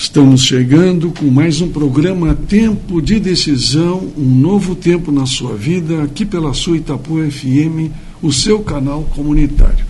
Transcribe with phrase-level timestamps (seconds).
[0.00, 6.02] Estamos chegando com mais um programa Tempo de Decisão, um novo tempo na sua vida,
[6.02, 7.92] aqui pela sua Itapu FM,
[8.22, 9.84] o seu canal comunitário.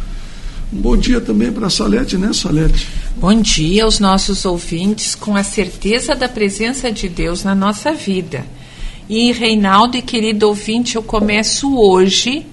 [0.73, 2.88] Um bom dia também para a Salete, né, Salete?
[3.19, 8.45] Bom dia aos nossos ouvintes, com a certeza da presença de Deus na nossa vida.
[9.08, 12.45] E, Reinaldo e querido ouvinte, eu começo hoje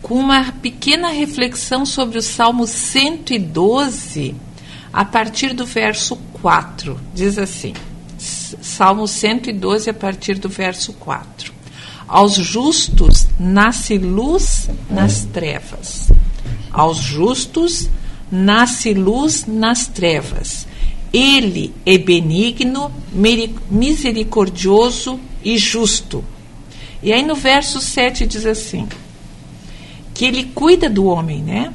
[0.00, 4.34] com uma pequena reflexão sobre o Salmo 112,
[4.92, 6.98] a partir do verso 4.
[7.14, 7.74] Diz assim:
[8.18, 11.52] Salmo 112, a partir do verso 4.
[12.06, 16.10] Aos justos nasce luz nas trevas.
[16.72, 17.88] Aos justos
[18.30, 20.66] nasce luz nas trevas.
[21.12, 22.92] Ele é benigno,
[23.70, 26.24] misericordioso e justo.
[27.02, 28.88] E aí no verso 7 diz assim:
[30.20, 31.72] que ele cuida do homem, né?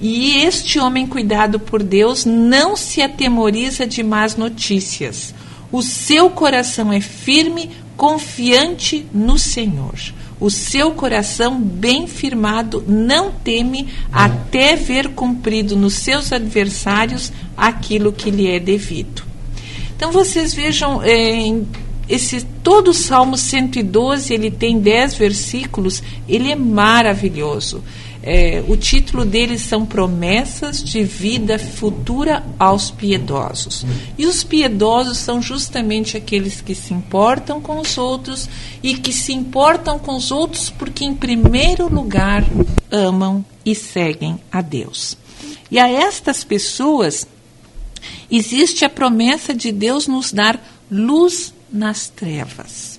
[0.00, 5.34] E este homem cuidado por Deus não se atemoriza de más notícias.
[5.72, 9.94] O seu coração é firme, confiante no Senhor.
[10.38, 18.30] O seu coração bem firmado não teme até ver cumprido nos seus adversários aquilo que
[18.30, 19.22] lhe é devido.
[19.96, 21.54] Então vocês vejam, é,
[22.06, 27.82] esse todo o Salmo 112, ele tem 10 versículos, ele é maravilhoso.
[28.28, 33.86] É, o título deles são Promessas de Vida Futura aos Piedosos.
[34.18, 38.48] E os piedosos são justamente aqueles que se importam com os outros
[38.82, 42.44] e que se importam com os outros porque, em primeiro lugar,
[42.90, 45.16] amam e seguem a Deus.
[45.70, 47.28] E a estas pessoas
[48.28, 52.98] existe a promessa de Deus nos dar luz nas trevas,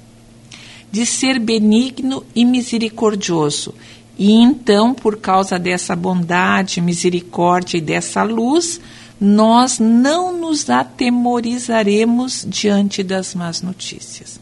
[0.89, 3.73] de ser benigno e misericordioso
[4.17, 8.81] e então, por causa dessa bondade, misericórdia e dessa luz,
[9.19, 14.39] nós não nos atemorizaremos diante das más notícias.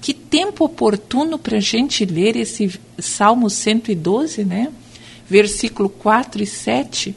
[0.00, 4.68] Que tempo oportuno para a gente ler esse Salmo 112, né?
[5.28, 7.14] Versículo 4 e 7.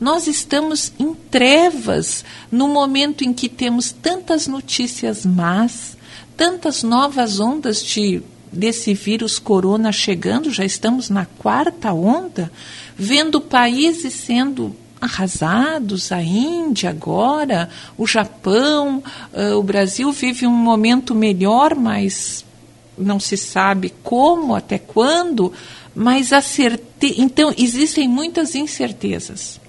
[0.00, 5.96] Nós estamos em trevas no momento em que temos tantas notícias más,
[6.36, 12.52] tantas novas ondas de desse vírus corona chegando, já estamos na quarta onda,
[12.96, 17.68] vendo países sendo arrasados, a Índia agora,
[17.98, 19.02] o Japão,
[19.32, 22.44] uh, o Brasil vive um momento melhor, mas
[22.96, 25.52] não se sabe como, até quando,
[25.94, 26.40] mas a
[27.18, 29.60] então existem muitas incertezas.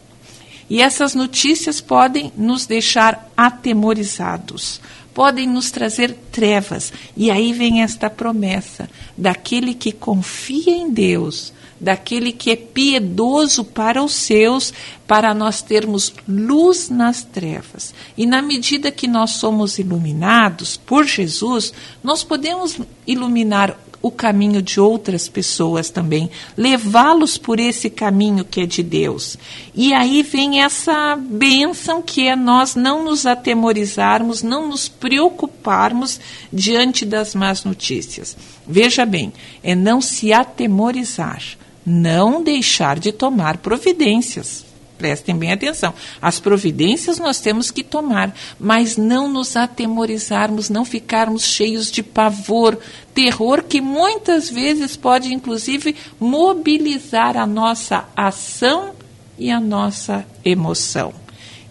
[0.73, 4.81] E essas notícias podem nos deixar atemorizados
[5.13, 6.91] podem nos trazer trevas.
[7.15, 14.03] E aí vem esta promessa daquele que confia em Deus, daquele que é piedoso para
[14.03, 14.73] os seus,
[15.05, 17.93] para nós termos luz nas trevas.
[18.17, 21.71] E na medida que nós somos iluminados por Jesus,
[22.03, 28.65] nós podemos iluminar o caminho de outras pessoas também, levá-los por esse caminho que é
[28.65, 29.37] de Deus.
[29.73, 36.19] E aí vem essa bênção que é nós não nos atemorizarmos, não nos preocuparmos
[36.51, 38.35] diante das más notícias.
[38.67, 39.31] Veja bem,
[39.63, 41.41] é não se atemorizar,
[41.85, 45.93] não deixar de tomar providências prestem bem atenção.
[46.21, 52.77] As providências nós temos que tomar, mas não nos atemorizarmos, não ficarmos cheios de pavor,
[53.13, 58.91] terror que muitas vezes pode inclusive mobilizar a nossa ação
[59.37, 61.22] e a nossa emoção.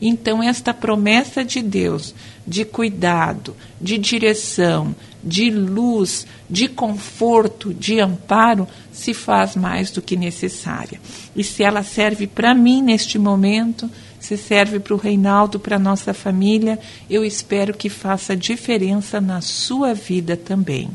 [0.04, 2.12] Então, esta promessa de Deus
[2.46, 10.16] de cuidado, de direção, de luz, de conforto, de amparo, se faz mais do que
[10.16, 11.00] necessária.
[11.36, 15.80] E se ela serve para mim neste momento, se serve para o Reinaldo, para a
[15.80, 20.90] nossa família, eu espero que faça diferença na sua vida também.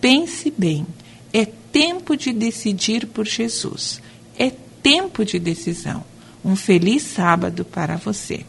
[0.00, 0.86] Pense bem,
[1.32, 4.02] é tempo de decidir por Jesus.
[4.38, 4.52] É
[4.82, 6.04] tempo de decisão.
[6.44, 8.44] Um feliz sábado para você.